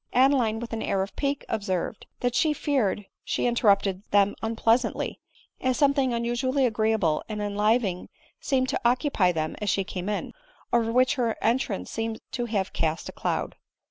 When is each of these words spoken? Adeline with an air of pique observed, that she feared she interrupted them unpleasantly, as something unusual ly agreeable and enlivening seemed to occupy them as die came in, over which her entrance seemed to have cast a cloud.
Adeline 0.13 0.57
with 0.59 0.73
an 0.73 0.81
air 0.81 1.03
of 1.03 1.15
pique 1.15 1.45
observed, 1.47 2.07
that 2.21 2.33
she 2.33 2.53
feared 2.53 3.05
she 3.23 3.45
interrupted 3.45 4.01
them 4.09 4.33
unpleasantly, 4.41 5.19
as 5.61 5.77
something 5.77 6.11
unusual 6.11 6.53
ly 6.53 6.61
agreeable 6.61 7.23
and 7.29 7.39
enlivening 7.39 8.09
seemed 8.39 8.67
to 8.67 8.81
occupy 8.83 9.31
them 9.31 9.55
as 9.61 9.75
die 9.75 9.83
came 9.83 10.09
in, 10.09 10.33
over 10.73 10.91
which 10.91 11.13
her 11.21 11.37
entrance 11.39 11.91
seemed 11.91 12.19
to 12.31 12.45
have 12.45 12.73
cast 12.73 13.09
a 13.09 13.11
cloud. 13.11 13.55